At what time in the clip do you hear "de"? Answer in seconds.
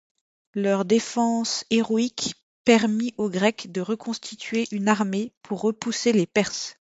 3.71-3.81